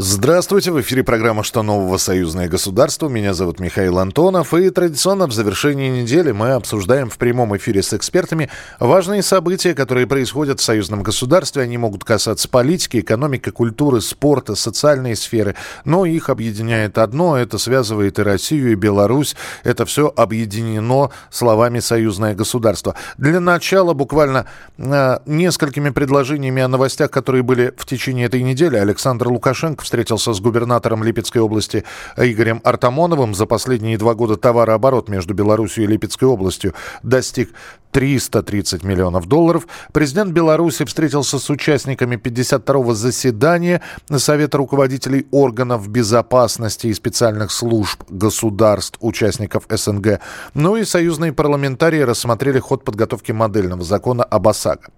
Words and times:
Здравствуйте, 0.00 0.70
в 0.70 0.80
эфире 0.80 1.02
программа 1.02 1.42
«Что 1.42 1.64
нового? 1.64 1.96
Союзное 1.96 2.48
государство». 2.48 3.08
Меня 3.08 3.34
зовут 3.34 3.58
Михаил 3.58 3.98
Антонов. 3.98 4.54
И 4.54 4.70
традиционно 4.70 5.26
в 5.26 5.32
завершении 5.32 5.88
недели 5.88 6.30
мы 6.30 6.52
обсуждаем 6.52 7.10
в 7.10 7.18
прямом 7.18 7.56
эфире 7.56 7.82
с 7.82 7.92
экспертами 7.92 8.48
важные 8.78 9.24
события, 9.24 9.74
которые 9.74 10.06
происходят 10.06 10.60
в 10.60 10.62
союзном 10.62 11.02
государстве. 11.02 11.64
Они 11.64 11.78
могут 11.78 12.04
касаться 12.04 12.48
политики, 12.48 13.00
экономики, 13.00 13.50
культуры, 13.50 14.00
спорта, 14.00 14.54
социальной 14.54 15.16
сферы. 15.16 15.56
Но 15.84 16.06
их 16.06 16.30
объединяет 16.30 16.96
одно, 16.96 17.36
это 17.36 17.58
связывает 17.58 18.20
и 18.20 18.22
Россию, 18.22 18.70
и 18.70 18.76
Беларусь. 18.76 19.34
Это 19.64 19.84
все 19.84 20.12
объединено 20.14 21.10
словами 21.28 21.80
«союзное 21.80 22.36
государство». 22.36 22.94
Для 23.16 23.40
начала 23.40 23.94
буквально 23.94 24.46
э, 24.76 25.18
несколькими 25.26 25.90
предложениями 25.90 26.62
о 26.62 26.68
новостях, 26.68 27.10
которые 27.10 27.42
были 27.42 27.74
в 27.76 27.84
течение 27.84 28.26
этой 28.26 28.44
недели. 28.44 28.76
Александр 28.76 29.26
Лукашенко 29.26 29.87
встретился 29.88 30.34
с 30.34 30.40
губернатором 30.40 31.02
Липецкой 31.02 31.40
области 31.40 31.82
Игорем 32.18 32.60
Артамоновым. 32.62 33.34
За 33.34 33.46
последние 33.46 33.96
два 33.96 34.14
года 34.14 34.36
товарооборот 34.36 35.08
между 35.08 35.32
Беларусью 35.32 35.84
и 35.84 35.86
Липецкой 35.86 36.28
областью 36.28 36.74
достиг 37.02 37.54
330 37.92 38.84
миллионов 38.84 39.26
долларов. 39.26 39.66
Президент 39.92 40.32
Беларуси 40.32 40.84
встретился 40.84 41.38
с 41.38 41.50
участниками 41.50 42.16
52-го 42.16 42.94
заседания 42.94 43.80
Совета 44.16 44.58
руководителей 44.58 45.26
органов 45.30 45.88
безопасности 45.88 46.88
и 46.88 46.94
специальных 46.94 47.50
служб 47.50 48.02
государств, 48.08 48.98
участников 49.00 49.64
СНГ. 49.68 50.20
Ну 50.54 50.76
и 50.76 50.84
союзные 50.84 51.32
парламентарии 51.32 52.00
рассмотрели 52.00 52.58
ход 52.58 52.84
подготовки 52.84 53.32
модельного 53.32 53.82
закона 53.82 54.24
об 54.24 54.48
ОСАГО. 54.48 54.88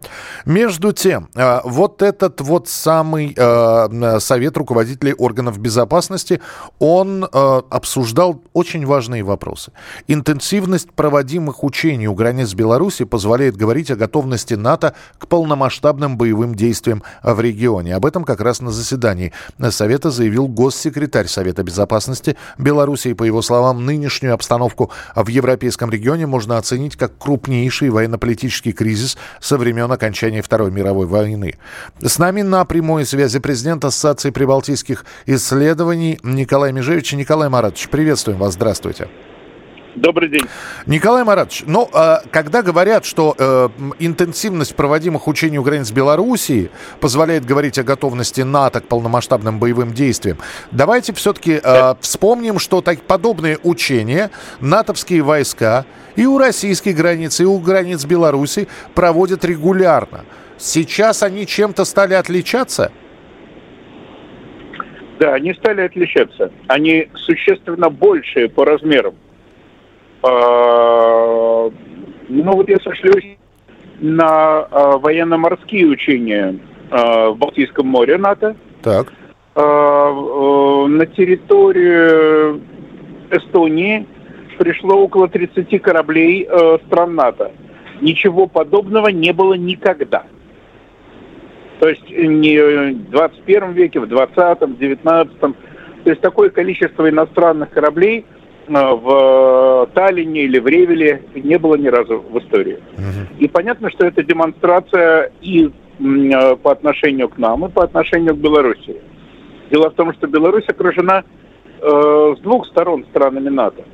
Между 0.44 0.92
тем, 0.92 1.28
а, 1.34 1.62
вот 1.64 2.02
этот 2.02 2.40
вот 2.40 2.68
самый 2.68 3.34
а, 3.38 4.18
Совет 4.20 4.56
руководителей 4.56 4.79
органов 5.18 5.58
безопасности, 5.58 6.40
он 6.78 7.24
а, 7.24 7.62
обсуждал 7.70 8.42
очень 8.52 8.86
важные 8.86 9.22
вопросы. 9.22 9.72
Интенсивность 10.08 10.92
проводимых 10.92 11.64
учений 11.64 12.08
у 12.08 12.14
границ 12.14 12.54
Беларуси 12.54 13.04
позволяет 13.04 13.56
говорить 13.56 13.90
о 13.90 13.96
готовности 13.96 14.54
НАТО 14.54 14.94
к 15.18 15.26
полномасштабным 15.26 16.16
боевым 16.16 16.54
действиям 16.54 17.02
в 17.22 17.40
регионе. 17.40 17.94
Об 17.94 18.06
этом 18.06 18.24
как 18.24 18.40
раз 18.40 18.60
на 18.60 18.70
заседании 18.70 19.32
Совета 19.70 20.10
заявил 20.10 20.48
госсекретарь 20.48 21.26
Совета 21.26 21.62
Безопасности 21.62 22.36
Беларуси. 22.58 23.12
По 23.12 23.24
его 23.24 23.42
словам, 23.42 23.84
нынешнюю 23.84 24.34
обстановку 24.34 24.90
в 25.14 25.28
европейском 25.28 25.90
регионе 25.90 26.26
можно 26.26 26.58
оценить 26.58 26.96
как 26.96 27.16
крупнейший 27.18 27.90
военно-политический 27.90 28.72
кризис 28.72 29.16
со 29.40 29.58
времен 29.58 29.90
окончания 29.90 30.42
Второй 30.42 30.70
мировой 30.70 31.06
войны. 31.06 31.54
С 32.00 32.18
нами 32.18 32.42
на 32.42 32.64
прямой 32.64 33.06
связи 33.06 33.38
президент 33.38 33.84
Ассоциации 33.84 34.30
прибалтийских 34.70 35.04
исследований 35.26 36.18
Николай 36.22 36.72
Межевич. 36.72 37.12
Николай 37.12 37.48
Маратович, 37.48 37.88
приветствуем 37.88 38.38
вас. 38.38 38.54
Здравствуйте. 38.54 39.08
Добрый 39.96 40.28
день. 40.28 40.44
Николай 40.86 41.24
Маратович, 41.24 41.64
ну, 41.66 41.90
э, 41.92 42.18
когда 42.30 42.62
говорят, 42.62 43.04
что 43.04 43.34
э, 43.36 43.68
интенсивность 43.98 44.76
проводимых 44.76 45.26
учений 45.26 45.58
у 45.58 45.64
границ 45.64 45.90
Белоруссии 45.90 46.70
позволяет 47.00 47.44
говорить 47.44 47.76
о 47.76 47.82
готовности 47.82 48.42
НАТО 48.42 48.80
к 48.80 48.86
полномасштабным 48.86 49.58
боевым 49.58 49.92
действиям, 49.92 50.38
давайте 50.70 51.12
все-таки 51.12 51.60
э, 51.62 51.94
вспомним, 52.00 52.60
что 52.60 52.82
так, 52.82 53.02
подобные 53.02 53.58
учения 53.64 54.30
натовские 54.60 55.22
войска 55.22 55.84
и 56.14 56.24
у 56.24 56.38
российской 56.38 56.92
границы, 56.92 57.42
и 57.42 57.46
у 57.46 57.58
границ 57.58 58.04
Беларуси 58.04 58.68
проводят 58.94 59.44
регулярно. 59.44 60.24
Сейчас 60.56 61.24
они 61.24 61.46
чем-то 61.46 61.84
стали 61.84 62.14
отличаться? 62.14 62.92
Да, 65.20 65.34
они 65.34 65.52
стали 65.52 65.82
отличаться. 65.82 66.50
Они 66.66 67.08
существенно 67.14 67.90
большие 67.90 68.48
по 68.48 68.64
размерам. 68.64 69.14
А, 70.22 71.70
ну 72.28 72.52
вот 72.52 72.68
я 72.70 72.78
сошлюсь 72.78 73.36
на 74.00 74.60
а, 74.60 74.96
военно-морские 74.96 75.86
учения 75.88 76.58
а, 76.90 77.30
в 77.30 77.36
Балтийском 77.36 77.86
море 77.86 78.16
НАТО. 78.16 78.56
Так. 78.82 79.12
На 79.56 81.06
территорию 81.06 82.62
Эстонии 83.30 84.06
пришло 84.58 84.96
около 85.02 85.28
30 85.28 85.82
кораблей 85.82 86.48
стран 86.86 87.16
НАТО. 87.16 87.52
Ничего 88.00 88.46
подобного 88.46 89.08
не 89.08 89.32
было 89.32 89.54
никогда. 89.54 90.24
То 91.80 91.88
есть 91.88 92.08
не 92.10 92.58
в 92.92 93.10
21 93.10 93.72
веке, 93.72 94.00
в 94.00 94.04
20-м, 94.04 94.76
19-м. 94.78 95.56
То 96.04 96.10
есть 96.10 96.20
такое 96.22 96.50
количество 96.50 97.08
иностранных 97.08 97.70
кораблей– 97.70 98.24
в 98.70 99.88
Таллине 99.94 100.42
или 100.42 100.58
в 100.58 100.66
Ревеле 100.66 101.22
не 101.34 101.58
было 101.58 101.74
ни 101.74 101.88
разу 101.88 102.20
в 102.20 102.38
истории. 102.38 102.78
Угу. 102.96 103.40
И 103.40 103.48
понятно, 103.48 103.90
что 103.90 104.06
это 104.06 104.22
демонстрация 104.22 105.32
и 105.40 105.70
по 106.62 106.72
отношению 106.72 107.28
к 107.28 107.36
нам, 107.36 107.66
и 107.66 107.68
по 107.68 107.82
отношению 107.84 108.34
к 108.34 108.38
Беларуси. 108.38 108.96
Дело 109.70 109.90
в 109.90 109.94
том, 109.94 110.14
что 110.14 110.26
Беларусь 110.26 110.66
окружена 110.66 111.24
э, 111.80 112.34
с 112.38 112.40
двух 112.40 112.66
сторон 112.68 113.04
странами 113.10 113.50
НАТО. 113.50 113.84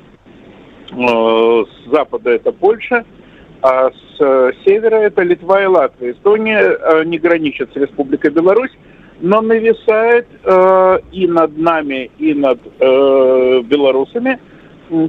Э, 0.91 1.65
с 1.65 1.91
запада 1.91 2.31
это 2.31 2.51
Польша, 2.51 3.03
а 3.61 3.89
с 3.89 4.21
э, 4.21 4.51
севера 4.65 4.95
это 4.95 5.23
Литва 5.23 5.63
и 5.63 5.65
Латвия. 5.65 6.11
Эстония 6.11 6.59
э, 6.59 7.03
не 7.05 7.17
граничит 7.17 7.71
с 7.73 7.75
Республикой 7.75 8.31
Беларусь, 8.31 8.71
но 9.19 9.41
нависает 9.41 10.27
э, 10.43 10.99
и 11.11 11.27
над 11.27 11.57
нами, 11.57 12.11
и 12.17 12.33
над 12.33 12.59
э, 12.79 13.61
белорусами– 13.63 14.39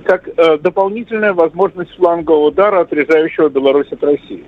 как 0.05 0.29
дополнительная 0.61 1.33
возможность 1.33 1.95
флангового 1.97 2.49
удара, 2.49 2.81
отрезающего 2.81 3.49
Беларусь 3.49 3.87
от 3.93 4.03
России. 4.03 4.43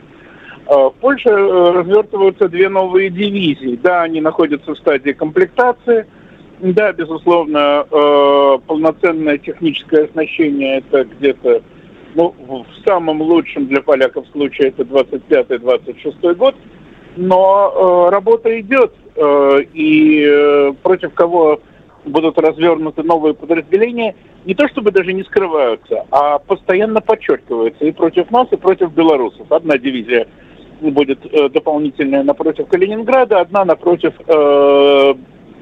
В 0.67 0.93
Польше 1.01 1.31
развертываются 1.31 2.49
две 2.49 2.69
новые 2.69 3.11
дивизии. 3.11 3.79
Да, 3.81 4.03
они 4.03 4.21
находятся 4.21 4.75
в 4.75 4.79
стадии 4.79 5.13
комплектации. 5.13 6.07
Да, 6.59 6.93
безусловно, 6.93 7.87
полноценное 8.67 9.39
техническое 9.39 10.07
оснащение 10.07 10.79
это 10.79 11.05
где-то, 11.05 11.63
ну, 12.15 12.35
в 12.39 12.67
самом 12.87 13.23
лучшем 13.23 13.67
для 13.67 13.83
поляков 13.83 14.27
случае 14.33 14.69
это 14.69 14.83
25-26 14.83 16.35
год. 16.35 16.55
Но 17.17 18.09
работа 18.11 18.61
идет. 18.61 18.93
И 19.75 20.73
против 20.83 21.13
кого 21.13 21.61
будут 22.05 22.39
развернуты 22.39 23.03
новые 23.03 23.35
подразделения, 23.35 24.15
не 24.45 24.55
то 24.55 24.69
чтобы 24.69 24.91
даже 24.91 25.13
не 25.13 25.23
скрываются, 25.25 26.07
а 26.11 26.39
постоянно 26.39 27.01
подчеркиваются 27.01 27.85
и 27.85 27.93
против 27.93 28.31
нас, 28.31 28.49
и 28.53 28.57
против 28.57 28.93
белорусов. 28.93 29.51
Одна 29.51 29.77
дивизия 29.79 30.27
будет 30.81 31.21
э, 31.27 31.49
дополнительная 31.51 32.23
напротив 32.23 32.69
Калининграда, 32.69 33.41
одна 33.41 33.65
напротив 33.65 34.15
э, 34.27 35.15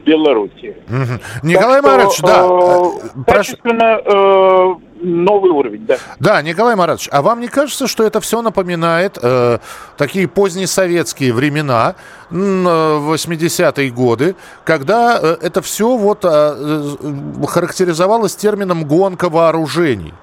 Белоруссии. 0.04 0.76
Угу. 0.88 1.46
Николай 1.48 1.80
Марович, 1.80 2.18
да. 2.20 2.46
Э, 2.46 3.32
качественно 3.32 4.00
э, 4.04 4.74
новый 5.00 5.50
уровень, 5.50 5.86
да. 5.86 5.96
Да, 6.18 6.42
Николай 6.42 6.76
Маратович, 6.76 7.08
а 7.12 7.22
вам 7.22 7.40
не 7.40 7.48
кажется, 7.48 7.86
что 7.86 8.04
это 8.04 8.20
все 8.20 8.42
напоминает 8.42 9.18
э, 9.20 9.58
такие 9.96 10.28
поздние 10.28 10.66
советские 10.66 11.32
времена, 11.32 11.94
80-е 12.30 13.90
годы, 13.90 14.34
когда 14.64 15.18
э, 15.20 15.36
это 15.40 15.62
все 15.62 15.96
вот 15.96 16.24
э, 16.24 16.28
э, 16.28 17.46
характеризовалось 17.46 18.36
термином 18.36 18.84
«гонка 18.84 19.28
вооружений», 19.28 20.14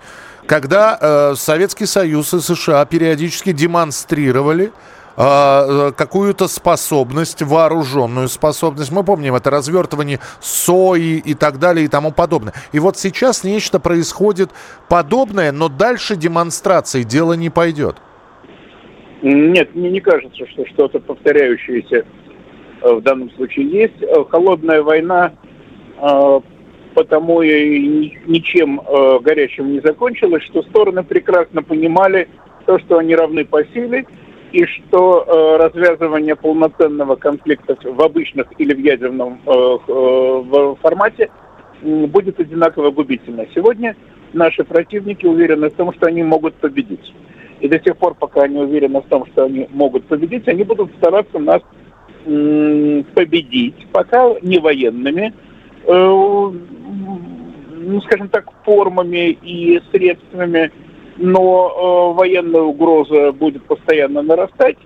когда 0.45 0.97
э, 0.99 1.33
Советский 1.35 1.85
Союз 1.85 2.33
и 2.33 2.39
США 2.39 2.85
периодически 2.85 3.51
демонстрировали 3.51 4.71
э, 5.17 5.91
какую-то 5.95 6.47
способность, 6.47 7.41
вооруженную 7.41 8.27
способность. 8.27 8.91
Мы 8.91 9.03
помним 9.03 9.35
это 9.35 9.49
развертывание 9.49 10.19
сои 10.41 11.17
и 11.17 11.33
так 11.33 11.59
далее 11.59 11.85
и 11.85 11.87
тому 11.87 12.11
подобное. 12.11 12.53
И 12.71 12.79
вот 12.79 12.97
сейчас 12.97 13.43
нечто 13.43 13.79
происходит 13.79 14.51
подобное, 14.89 15.51
но 15.51 15.69
дальше 15.69 16.15
демонстрации 16.15 17.03
дело 17.03 17.33
не 17.33 17.49
пойдет. 17.49 17.97
Нет, 19.21 19.73
мне 19.73 19.89
не 19.89 20.01
кажется, 20.01 20.45
что 20.47 20.65
что-то 20.67 20.99
повторяющееся 20.99 22.05
э, 22.81 22.93
в 22.93 23.01
данном 23.01 23.31
случае 23.31 23.67
есть. 23.67 24.01
Э, 24.01 24.23
холодная 24.29 24.81
война 24.81 25.33
потому 26.93 27.41
и 27.41 28.13
ничем 28.25 28.81
горячим 29.21 29.71
не 29.71 29.79
закончилась, 29.79 30.43
что 30.43 30.61
стороны 30.63 31.03
прекрасно 31.03 31.63
понимали 31.63 32.27
то, 32.65 32.79
что 32.79 32.97
они 32.97 33.15
равны 33.15 33.45
по 33.45 33.63
силе, 33.65 34.05
и 34.55 34.65
что 34.67 35.25
э, 35.27 35.57
развязывание 35.57 36.37
полноценного 36.37 37.17
конфликта 37.17 37.75
в 37.83 38.01
обычных 38.01 38.47
или 38.57 38.73
в 38.73 38.79
ядерном 38.79 39.41
э, 39.45 39.51
э, 39.51 40.75
формате 40.81 41.29
э, 41.81 42.05
будет 42.05 42.39
одинаково 42.39 42.91
губительно. 42.91 43.45
Сегодня 43.53 43.97
наши 44.31 44.63
противники 44.63 45.25
уверены 45.25 45.69
в 45.69 45.73
том, 45.73 45.93
что 45.93 46.07
они 46.07 46.23
могут 46.23 46.55
победить. 46.55 47.13
И 47.59 47.67
до 47.67 47.79
тех 47.79 47.97
пор, 47.97 48.15
пока 48.15 48.43
они 48.43 48.57
уверены 48.57 49.01
в 49.01 49.09
том, 49.09 49.25
что 49.33 49.43
они 49.43 49.67
могут 49.71 50.05
победить, 50.05 50.47
они 50.47 50.63
будут 50.63 50.89
стараться 50.99 51.37
нас 51.37 51.61
победить, 52.23 53.75
пока 53.91 54.35
не 54.41 54.59
военными, 54.59 55.33
э, 55.85 55.91
ну, 55.91 56.53
скажем 58.05 58.29
так, 58.29 58.45
формами 58.63 59.31
и 59.31 59.81
средствами, 59.91 60.71
но 61.17 62.13
э, 62.13 62.17
военная 62.17 62.61
угроза 62.61 63.31
будет 63.31 63.63
постоянно 63.63 64.21
нарастать. 64.21 64.77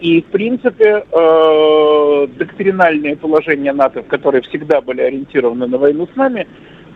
И, 0.00 0.20
в 0.20 0.26
принципе, 0.26 1.04
э, 1.10 2.26
доктринальные 2.38 3.16
положения 3.16 3.72
НАТО, 3.72 4.02
которые 4.02 4.42
всегда 4.42 4.80
были 4.80 5.00
ориентированы 5.00 5.66
на 5.66 5.78
войну 5.78 6.06
с 6.12 6.16
нами, 6.16 6.46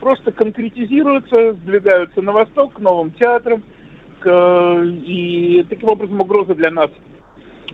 просто 0.01 0.33
конкретизируются, 0.33 1.55
сдвигаются 1.55 2.21
на 2.21 2.33
восток 2.33 2.75
к 2.75 2.79
новым 2.79 3.13
театрам, 3.13 3.63
к, 4.21 4.83
и 5.07 5.65
таким 5.69 5.91
образом 5.91 6.21
угроза 6.21 6.55
для 6.55 6.71
нас 6.71 6.91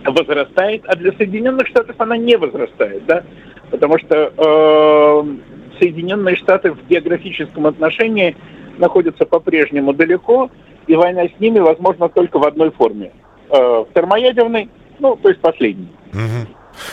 возрастает, 0.05 0.83
а 0.85 0.95
для 0.95 1.11
Соединенных 1.13 1.67
Штатов 1.67 1.95
она 1.99 2.15
не 2.15 2.37
возрастает, 2.37 3.05
да, 3.05 3.23
потому 3.69 3.97
что 3.99 4.31
э, 4.37 5.79
Соединенные 5.79 6.35
Штаты 6.37 6.71
в 6.71 6.87
географическом 6.87 7.67
отношении 7.67 8.35
находятся 8.77 9.25
по-прежнему 9.25 9.93
далеко, 9.93 10.49
и 10.87 10.95
война 10.95 11.23
с 11.25 11.39
ними 11.39 11.59
возможна 11.59 12.09
только 12.09 12.39
в 12.39 12.45
одной 12.45 12.71
форме. 12.71 13.11
Э, 13.49 13.85
термоядерной, 13.93 14.69
ну, 14.99 15.15
то 15.15 15.29
есть 15.29 15.41
последней. 15.41 15.89
Угу. 16.13 16.47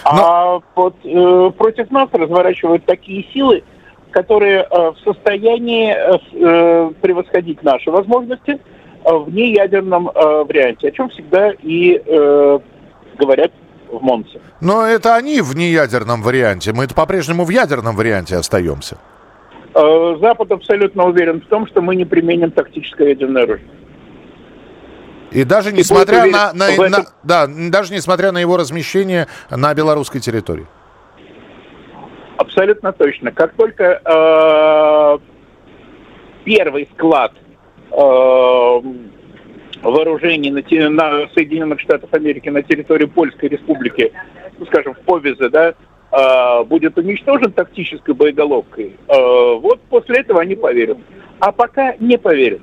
А 0.04 0.60
вот, 0.74 0.94
э, 1.04 1.50
против 1.56 1.90
нас 1.90 2.08
разворачивают 2.12 2.84
такие 2.84 3.24
силы, 3.32 3.62
которые 4.10 4.66
э, 4.70 4.90
в 4.92 4.96
состоянии 5.04 5.92
э, 5.92 6.18
э 6.32 6.90
превосходить 7.00 7.62
наши 7.62 7.90
возможности 7.90 8.60
э, 9.04 9.12
в 9.12 9.34
неядерном 9.34 10.08
э, 10.08 10.44
варианте, 10.44 10.88
о 10.88 10.90
чем 10.92 11.08
всегда 11.10 11.52
и 11.62 12.00
э, 12.04 12.58
говорят 13.18 13.52
в 13.88 14.00
Монце. 14.02 14.40
Но 14.60 14.86
это 14.86 15.16
они 15.16 15.40
в 15.40 15.56
неядерном 15.56 16.22
варианте. 16.22 16.72
Мы 16.72 16.84
это 16.84 16.94
по-прежнему 16.94 17.44
в 17.44 17.50
ядерном 17.50 17.96
варианте 17.96 18.36
остаемся. 18.36 18.98
Э, 19.74 20.16
Запад 20.20 20.52
абсолютно 20.52 21.04
уверен 21.04 21.40
в 21.40 21.46
том, 21.46 21.66
что 21.66 21.82
мы 21.82 21.96
не 21.96 22.04
применим 22.04 22.50
тактическое 22.50 23.08
ядерное 23.08 23.42
оружие. 23.42 23.68
И 25.30 25.44
даже 25.44 25.72
несмотря 25.72 26.26
на, 26.26 26.52
на, 26.52 26.70
этом... 26.70 26.90
на, 26.90 27.04
да, 27.22 27.46
даже 27.46 27.92
несмотря 27.92 28.32
на 28.32 28.38
его 28.38 28.56
размещение 28.56 29.26
на 29.50 29.74
белорусской 29.74 30.20
территории. 30.20 30.66
Абсолютно 32.36 32.92
точно. 32.92 33.32
Как 33.32 33.54
только 33.54 34.00
э, 34.04 35.18
первый 36.44 36.88
склад 36.94 37.32
э, 37.90 38.80
вооружений 39.82 40.50
на, 40.50 40.90
на 40.90 41.28
Соединенных 41.34 41.80
Штатах 41.80 42.10
Америки 42.12 42.48
на 42.48 42.62
территории 42.62 43.06
Польской 43.06 43.48
Республики, 43.48 44.12
ну, 44.58 44.66
скажем, 44.66 44.94
в 44.94 45.00
Повезе, 45.00 45.48
да, 45.48 45.74
э, 46.12 46.64
будет 46.64 46.96
уничтожен 46.98 47.52
тактической 47.52 48.14
боеголовкой, 48.14 48.96
э, 49.08 49.54
вот 49.60 49.80
после 49.88 50.20
этого 50.20 50.40
они 50.40 50.54
поверят. 50.54 50.98
А 51.40 51.52
пока 51.52 51.94
не 51.98 52.16
поверят. 52.16 52.62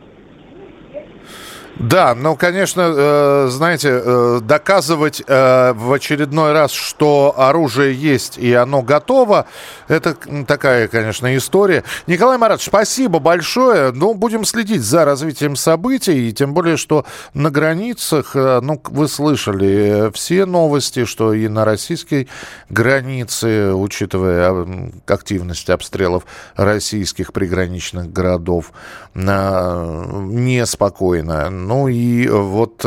Да, 1.81 2.13
ну, 2.13 2.36
конечно, 2.36 2.94
э, 2.95 3.48
знаете, 3.50 3.89
э, 3.92 4.39
доказывать 4.44 5.24
э, 5.25 5.74
в 5.74 5.92
очередной 5.92 6.54
раз, 6.54 6.72
что 6.72 7.33
оружие 7.36 7.95
есть 7.95 8.38
и 8.38 8.54
оно 8.54 8.83
готово, 8.83 9.48
это 9.88 10.16
такая, 10.45 10.88
конечно, 10.88 11.36
история. 11.36 11.83
Николай 12.06 12.38
Маратович, 12.38 12.68
спасибо 12.68 13.18
большое. 13.18 13.92
Ну, 13.92 14.13
будем 14.13 14.45
следить 14.45 14.83
за 14.83 15.06
развитием 15.06 15.56
событий, 15.56 16.30
и 16.30 16.33
тем 16.33 16.54
более, 16.54 16.78
что 16.78 17.04
на 17.33 17.50
границах, 17.50 18.36
ну, 18.36 18.80
вы 18.89 19.07
слышали 19.07 20.12
все 20.13 20.45
новости, 20.45 21.06
что 21.06 21.34
и 21.34 21.48
на 21.48 21.66
российской 21.66 22.30
границе, 22.69 23.74
учитывая 23.74 24.92
активность 25.07 25.72
обстрелов 25.72 26.27
российских 26.56 27.34
приграничных 27.34 28.13
городов, 28.13 28.72
неспокойно 29.16 31.50
ну 31.71 31.88
и 31.88 32.27
вот 32.27 32.85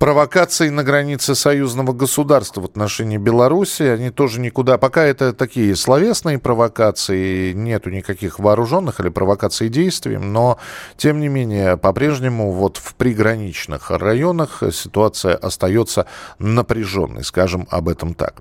провокации 0.00 0.70
на 0.70 0.82
границе 0.82 1.34
союзного 1.34 1.92
государства 1.92 2.62
в 2.62 2.64
отношении 2.64 3.18
Беларуси, 3.18 3.82
они 3.82 4.08
тоже 4.10 4.40
никуда... 4.40 4.78
Пока 4.78 5.04
это 5.04 5.34
такие 5.34 5.76
словесные 5.76 6.38
провокации, 6.38 7.52
нету 7.52 7.90
никаких 7.90 8.38
вооруженных 8.38 8.98
или 9.00 9.10
провокаций 9.10 9.68
действий, 9.68 10.16
но, 10.16 10.58
тем 10.96 11.20
не 11.20 11.28
менее, 11.28 11.76
по-прежнему 11.76 12.50
вот 12.50 12.78
в 12.78 12.94
приграничных 12.94 13.90
районах 13.90 14.62
ситуация 14.72 15.36
остается 15.36 16.06
напряженной, 16.38 17.22
скажем 17.22 17.68
об 17.70 17.90
этом 17.90 18.14
так. 18.14 18.36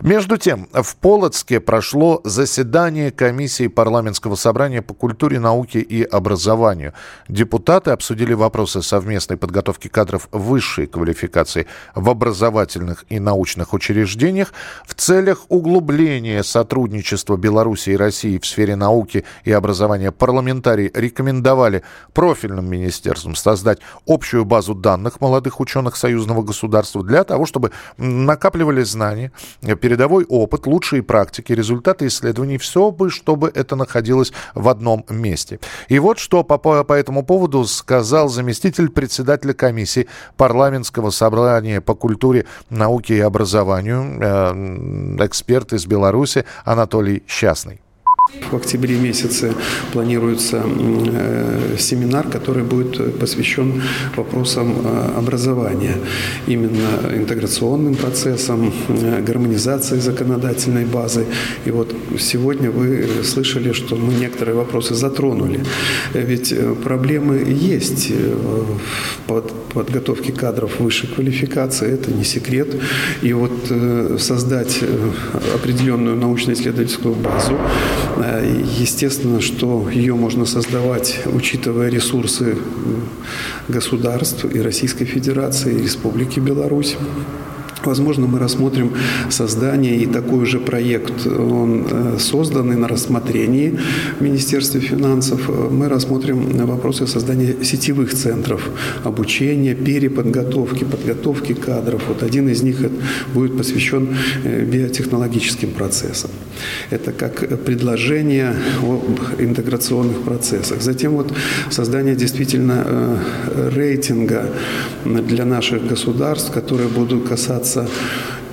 Между 0.00 0.36
тем, 0.38 0.68
в 0.72 0.96
Полоцке 0.96 1.60
прошло 1.60 2.20
заседание 2.24 3.12
комиссии 3.12 3.68
парламентского 3.68 4.34
собрания 4.34 4.82
по 4.82 4.92
культуре, 4.92 5.38
науке 5.38 5.78
и 5.78 6.02
образованию. 6.02 6.94
Депутаты 7.28 7.92
обсудили 7.92 8.32
вопросы 8.34 8.82
совместной 8.82 9.36
подготовки 9.36 9.86
кадров 9.86 10.28
высшей 10.32 10.88
квалификации 10.96 11.66
в 11.94 12.08
образовательных 12.08 13.04
и 13.10 13.18
научных 13.18 13.74
учреждениях 13.74 14.54
в 14.86 14.94
целях 14.94 15.44
углубления 15.50 16.42
сотрудничества 16.42 17.36
Беларуси 17.36 17.90
и 17.90 17.96
России 17.96 18.38
в 18.38 18.46
сфере 18.46 18.76
науки 18.76 19.24
и 19.44 19.52
образования 19.52 20.10
парламентарии 20.10 20.90
рекомендовали 20.94 21.82
профильным 22.14 22.66
министерствам 22.70 23.34
создать 23.34 23.80
общую 24.06 24.46
базу 24.46 24.74
данных 24.74 25.20
молодых 25.20 25.60
ученых 25.60 25.96
союзного 25.96 26.42
государства 26.42 27.04
для 27.04 27.24
того, 27.24 27.44
чтобы 27.44 27.72
накапливали 27.98 28.82
знания, 28.82 29.32
передовой 29.82 30.24
опыт, 30.24 30.66
лучшие 30.66 31.02
практики, 31.02 31.52
результаты 31.52 32.06
исследований, 32.06 32.56
все 32.56 32.90
бы, 32.90 33.10
чтобы 33.10 33.52
это 33.54 33.76
находилось 33.76 34.32
в 34.54 34.66
одном 34.68 35.04
месте. 35.10 35.60
И 35.88 35.98
вот 35.98 36.18
что 36.18 36.42
по, 36.42 36.56
по 36.56 36.92
этому 36.94 37.22
поводу 37.22 37.66
сказал 37.66 38.30
заместитель 38.30 38.88
председателя 38.88 39.52
комиссии 39.52 40.08
парламент 40.38 40.85
парламентского 40.86 41.10
собрания 41.10 41.80
по 41.80 41.94
культуре, 41.94 42.44
науке 42.70 43.16
и 43.16 43.20
образованию, 43.20 44.18
э, 44.20 45.26
эксперт 45.26 45.72
из 45.72 45.86
Беларуси 45.86 46.44
Анатолий 46.64 47.22
Счастный. 47.26 47.80
В 48.50 48.56
октябре 48.56 48.96
месяце 48.96 49.54
планируется 49.92 50.62
э, 50.64 51.76
семинар, 51.78 52.28
который 52.28 52.64
будет 52.64 53.18
посвящен 53.18 53.82
вопросам 54.16 54.74
э, 54.84 55.18
образования, 55.18 55.96
именно 56.48 57.14
интеграционным 57.14 57.94
процессам, 57.94 58.72
э, 58.88 59.22
гармонизации 59.22 59.98
законодательной 60.00 60.84
базы. 60.84 61.26
И 61.66 61.70
вот 61.70 61.94
сегодня 62.18 62.70
вы 62.70 63.06
слышали, 63.24 63.72
что 63.72 63.94
мы 63.94 64.14
некоторые 64.14 64.56
вопросы 64.56 64.94
затронули. 64.94 65.60
Ведь 66.12 66.54
проблемы 66.82 67.44
есть 67.46 68.10
в 68.10 69.42
подготовке 69.72 70.32
кадров 70.32 70.80
высшей 70.80 71.08
квалификации, 71.08 71.92
это 71.92 72.10
не 72.12 72.24
секрет. 72.24 72.68
И 73.22 73.32
вот 73.32 73.52
создать 74.18 74.80
определенную 75.54 76.16
научно-исследовательскую 76.16 77.14
базу 77.14 77.56
естественно, 78.78 79.40
что 79.40 79.88
ее 79.90 80.14
можно 80.14 80.46
создавать, 80.46 81.20
учитывая 81.26 81.88
ресурсы 81.88 82.56
государств 83.68 84.44
и 84.44 84.60
Российской 84.60 85.04
Федерации, 85.04 85.74
и 85.74 85.82
Республики 85.82 86.40
Беларусь. 86.40 86.96
Возможно, 87.86 88.26
мы 88.26 88.38
рассмотрим 88.38 88.92
создание 89.30 89.96
и 89.96 90.06
такой 90.06 90.44
же 90.46 90.58
проект, 90.58 91.26
он 91.26 91.86
э, 91.88 92.16
созданный 92.18 92.76
на 92.76 92.88
рассмотрении 92.88 93.78
в 94.18 94.22
Министерстве 94.22 94.80
финансов. 94.80 95.48
Мы 95.48 95.88
рассмотрим 95.88 96.66
вопросы 96.66 97.06
создания 97.06 97.54
сетевых 97.62 98.12
центров 98.12 98.68
обучения, 99.04 99.74
переподготовки, 99.74 100.84
подготовки 100.84 101.54
кадров. 101.54 102.02
Вот 102.08 102.22
один 102.22 102.48
из 102.48 102.62
них 102.62 102.78
будет 103.34 103.56
посвящен 103.56 104.08
э, 104.44 104.64
биотехнологическим 104.64 105.70
процессам. 105.70 106.30
Это 106.90 107.12
как 107.12 107.64
предложение 107.64 108.54
об 108.82 109.40
интеграционных 109.40 110.22
процессах. 110.22 110.82
Затем 110.82 111.12
вот 111.12 111.32
создание 111.70 112.16
действительно 112.16 112.84
э, 112.84 113.70
рейтинга 113.74 114.50
для 115.04 115.44
наших 115.44 115.86
государств, 115.86 116.52
которые 116.52 116.88
будут 116.88 117.28
касаться 117.28 117.75
касаться 117.76 117.88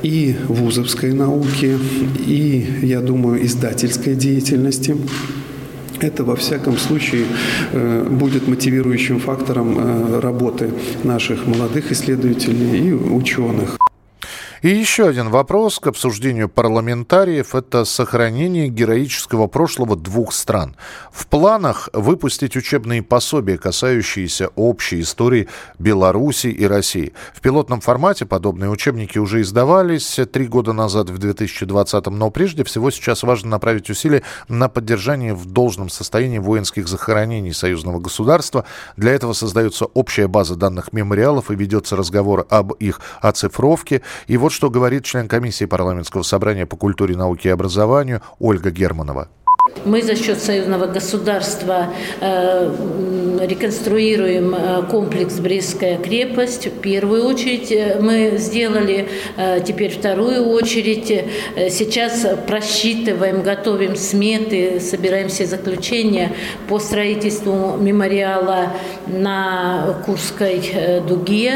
и 0.03 0.35
вузовской 0.49 1.13
науки, 1.13 1.77
и, 2.27 2.65
я 2.81 2.99
думаю, 2.99 3.45
издательской 3.45 4.15
деятельности. 4.15 4.97
Это, 6.01 6.25
во 6.25 6.35
всяком 6.35 6.77
случае, 6.77 7.25
э, 7.71 8.05
будет 8.09 8.47
мотивирующим 8.47 9.19
фактором 9.19 9.77
э, 9.79 10.19
работы 10.19 10.71
наших 11.03 11.47
молодых 11.47 11.91
исследователей 11.93 12.89
и 12.89 12.93
ученых. 12.93 13.77
И 14.63 14.69
еще 14.69 15.09
один 15.09 15.29
вопрос 15.29 15.77
к 15.77 15.87
обсуждению 15.87 16.47
парламентариев– 16.47 17.53
это 17.53 17.83
сохранение 17.83 18.69
героического 18.69 19.47
прошлого 19.47 19.97
двух 19.97 20.31
стран. 20.31 20.77
В 21.11 21.27
планах 21.27 21.89
выпустить 21.91 22.55
учебные 22.55 23.03
пособия, 23.03 23.57
касающиеся 23.57 24.47
общей 24.55 25.01
истории 25.01 25.49
Беларуси 25.79 26.47
и 26.47 26.65
России. 26.65 27.11
В 27.33 27.41
пилотном 27.41 27.81
формате 27.81 28.25
подобные 28.25 28.69
учебники 28.69 29.17
уже 29.17 29.41
издавались 29.41 30.17
три 30.31 30.47
года 30.47 30.71
назад, 30.71 31.09
в 31.09 31.17
2020, 31.17 32.05
но 32.05 32.31
прежде 32.31 32.63
всего 32.63 32.89
сейчас 32.89 33.23
важно 33.23 33.49
направить 33.49 33.89
усилия 33.89 34.23
на 34.47 34.69
поддержание 34.69 35.33
в 35.33 35.45
должном 35.45 35.89
состоянии 35.89 36.39
воинских 36.39 36.87
захоронений 36.87 37.53
союзного 37.53 37.99
государства. 37.99 38.63
Для 38.95 39.11
этого 39.11 39.33
создается 39.33 39.87
общая 39.87 40.29
база 40.29 40.55
данных 40.55 40.93
мемориалов 40.93 41.51
и 41.51 41.55
ведется 41.55 41.97
разговор 41.97 42.47
об 42.49 42.71
их 42.75 43.01
оцифровке. 43.19 44.01
И 44.27 44.37
вот 44.37 44.52
что 44.53 44.69
говорит 44.69 45.03
член 45.03 45.27
комиссии 45.27 45.65
парламентского 45.65 46.21
собрания 46.21 46.65
по 46.65 46.77
культуре, 46.77 47.17
науке 47.17 47.49
и 47.49 47.51
образованию 47.51 48.21
Ольга 48.39 48.71
Германова. 48.71 49.27
Мы 49.85 50.01
за 50.01 50.15
счет 50.15 50.39
союзного 50.39 50.87
государства 50.87 51.87
э, 52.21 53.45
реконструируем 53.47 54.55
э, 54.55 54.83
комплекс 54.89 55.35
Брестская 55.39 55.97
крепость. 55.97 56.67
В 56.67 56.79
первую 56.79 57.25
очередь 57.25 57.71
э, 57.71 57.97
мы 57.99 58.35
сделали, 58.37 59.07
э, 59.35 59.61
теперь 59.65 59.91
вторую 59.91 60.47
очередь. 60.49 61.11
Э, 61.11 61.69
сейчас 61.69 62.25
просчитываем, 62.47 63.41
готовим 63.41 63.95
сметы, 63.95 64.79
собираем 64.79 65.27
все 65.27 65.45
заключения 65.45 66.31
по 66.67 66.79
строительству 66.79 67.77
мемориала 67.77 68.73
на 69.07 70.01
Курской 70.05 71.01
дуге. 71.07 71.53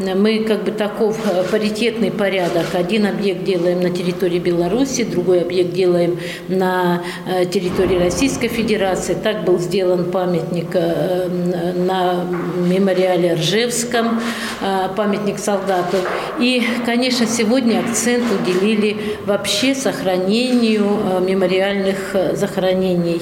Э, 0.00 0.14
мы 0.14 0.40
как 0.40 0.64
бы 0.64 0.70
таков 0.70 1.18
паритетный 1.50 2.10
порядок. 2.10 2.74
Один 2.74 3.06
объект 3.06 3.44
делаем 3.44 3.80
на 3.82 3.90
территории 3.90 4.38
Беларуси, 4.38 5.04
другой 5.04 5.42
объект 5.42 5.72
делаем 5.72 6.18
на 6.48 7.02
Э, 7.26 7.44
территории 7.44 7.98
Российской 7.98 8.48
Федерации. 8.48 9.14
Так 9.14 9.44
был 9.44 9.58
сделан 9.58 10.10
памятник 10.10 10.68
э, 10.74 11.28
на 11.76 12.24
мемориале 12.66 13.34
Ржевском, 13.34 14.20
э, 14.60 14.88
памятник 14.96 15.38
солдату. 15.38 15.98
И, 16.38 16.62
конечно, 16.84 17.26
сегодня 17.26 17.80
акцент 17.80 18.24
уделили 18.30 18.96
вообще 19.26 19.74
сохранению 19.74 21.20
мемориальных 21.20 22.14
захоронений. 22.34 23.20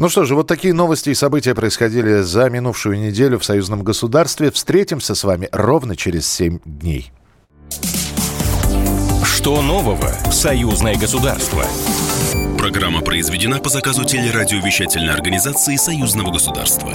Ну 0.00 0.08
что 0.08 0.24
же, 0.24 0.34
вот 0.34 0.46
такие 0.46 0.72
новости 0.72 1.10
и 1.10 1.14
события 1.14 1.54
происходили 1.54 2.22
за 2.22 2.48
минувшую 2.48 2.98
неделю 2.98 3.38
в 3.38 3.44
союзном 3.44 3.84
государстве. 3.84 4.50
Встретимся 4.50 5.14
с 5.14 5.24
вами 5.24 5.50
ровно 5.52 5.94
через 5.94 6.26
7 6.26 6.60
дней. 6.64 7.12
Что 9.22 9.60
нового 9.60 10.10
в 10.24 10.32
союзное 10.32 10.96
государство? 10.96 11.66
Программа 12.56 13.02
произведена 13.02 13.58
по 13.58 13.68
заказу 13.68 14.04
телерадиовещательной 14.06 15.12
организации 15.12 15.76
Союзного 15.76 16.32
государства. 16.32 16.94